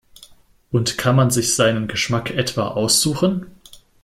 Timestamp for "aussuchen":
2.69-3.51